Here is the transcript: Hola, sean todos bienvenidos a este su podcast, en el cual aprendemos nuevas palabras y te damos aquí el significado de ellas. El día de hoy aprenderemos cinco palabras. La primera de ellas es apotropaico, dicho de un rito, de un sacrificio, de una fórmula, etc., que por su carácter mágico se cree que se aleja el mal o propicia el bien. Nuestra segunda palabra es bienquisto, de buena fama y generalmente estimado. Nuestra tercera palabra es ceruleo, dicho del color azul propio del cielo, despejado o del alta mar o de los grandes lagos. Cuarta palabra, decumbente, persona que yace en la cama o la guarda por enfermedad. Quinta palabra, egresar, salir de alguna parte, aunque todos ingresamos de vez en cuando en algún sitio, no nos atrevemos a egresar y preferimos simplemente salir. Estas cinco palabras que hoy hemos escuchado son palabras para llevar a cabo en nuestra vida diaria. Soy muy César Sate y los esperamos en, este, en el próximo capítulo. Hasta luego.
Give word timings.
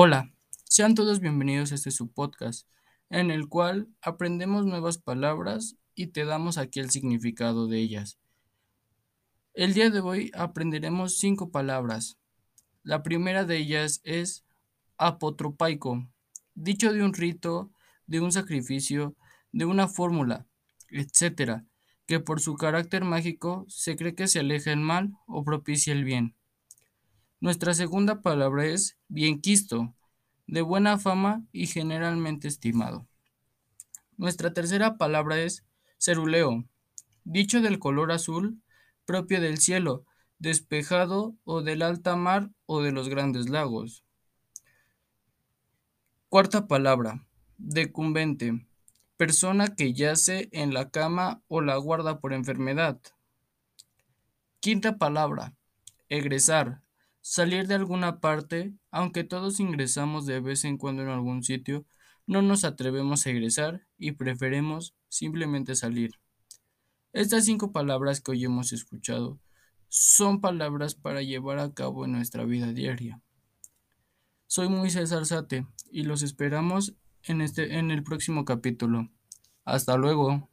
Hola, 0.00 0.32
sean 0.62 0.94
todos 0.94 1.18
bienvenidos 1.18 1.72
a 1.72 1.74
este 1.74 1.90
su 1.90 2.06
podcast, 2.06 2.68
en 3.10 3.32
el 3.32 3.48
cual 3.48 3.88
aprendemos 4.00 4.64
nuevas 4.64 4.96
palabras 4.96 5.74
y 5.96 6.06
te 6.06 6.24
damos 6.24 6.56
aquí 6.56 6.78
el 6.78 6.90
significado 6.90 7.66
de 7.66 7.80
ellas. 7.80 8.16
El 9.54 9.74
día 9.74 9.90
de 9.90 9.98
hoy 9.98 10.30
aprenderemos 10.34 11.18
cinco 11.18 11.50
palabras. 11.50 12.16
La 12.84 13.02
primera 13.02 13.44
de 13.44 13.56
ellas 13.56 14.00
es 14.04 14.44
apotropaico, 14.98 16.06
dicho 16.54 16.92
de 16.92 17.02
un 17.02 17.12
rito, 17.12 17.72
de 18.06 18.20
un 18.20 18.30
sacrificio, 18.30 19.16
de 19.50 19.64
una 19.64 19.88
fórmula, 19.88 20.46
etc., 20.90 21.64
que 22.06 22.20
por 22.20 22.40
su 22.40 22.54
carácter 22.54 23.02
mágico 23.02 23.66
se 23.68 23.96
cree 23.96 24.14
que 24.14 24.28
se 24.28 24.38
aleja 24.38 24.70
el 24.70 24.78
mal 24.78 25.14
o 25.26 25.42
propicia 25.42 25.92
el 25.92 26.04
bien. 26.04 26.37
Nuestra 27.40 27.72
segunda 27.72 28.20
palabra 28.20 28.66
es 28.66 28.98
bienquisto, 29.06 29.94
de 30.48 30.60
buena 30.60 30.98
fama 30.98 31.44
y 31.52 31.68
generalmente 31.68 32.48
estimado. 32.48 33.06
Nuestra 34.16 34.52
tercera 34.52 34.96
palabra 34.96 35.38
es 35.38 35.64
ceruleo, 35.98 36.64
dicho 37.22 37.60
del 37.60 37.78
color 37.78 38.10
azul 38.10 38.60
propio 39.04 39.40
del 39.40 39.58
cielo, 39.58 40.04
despejado 40.40 41.36
o 41.44 41.62
del 41.62 41.82
alta 41.82 42.16
mar 42.16 42.50
o 42.66 42.82
de 42.82 42.90
los 42.90 43.08
grandes 43.08 43.48
lagos. 43.48 44.02
Cuarta 46.28 46.66
palabra, 46.66 47.24
decumbente, 47.56 48.66
persona 49.16 49.76
que 49.76 49.92
yace 49.92 50.48
en 50.50 50.74
la 50.74 50.90
cama 50.90 51.40
o 51.46 51.60
la 51.60 51.76
guarda 51.76 52.18
por 52.18 52.32
enfermedad. 52.32 53.00
Quinta 54.58 54.98
palabra, 54.98 55.54
egresar, 56.08 56.82
salir 57.28 57.66
de 57.66 57.74
alguna 57.74 58.20
parte, 58.20 58.72
aunque 58.90 59.22
todos 59.22 59.60
ingresamos 59.60 60.24
de 60.24 60.40
vez 60.40 60.64
en 60.64 60.78
cuando 60.78 61.02
en 61.02 61.10
algún 61.10 61.42
sitio, 61.42 61.84
no 62.26 62.40
nos 62.40 62.64
atrevemos 62.64 63.26
a 63.26 63.30
egresar 63.30 63.86
y 63.98 64.12
preferimos 64.12 64.94
simplemente 65.10 65.74
salir. 65.74 66.12
Estas 67.12 67.44
cinco 67.44 67.70
palabras 67.70 68.22
que 68.22 68.30
hoy 68.30 68.46
hemos 68.46 68.72
escuchado 68.72 69.38
son 69.88 70.40
palabras 70.40 70.94
para 70.94 71.20
llevar 71.20 71.58
a 71.58 71.74
cabo 71.74 72.06
en 72.06 72.12
nuestra 72.12 72.44
vida 72.44 72.72
diaria. 72.72 73.20
Soy 74.46 74.70
muy 74.70 74.88
César 74.88 75.26
Sate 75.26 75.66
y 75.90 76.04
los 76.04 76.22
esperamos 76.22 76.94
en, 77.24 77.42
este, 77.42 77.76
en 77.76 77.90
el 77.90 78.04
próximo 78.04 78.46
capítulo. 78.46 79.10
Hasta 79.66 79.98
luego. 79.98 80.48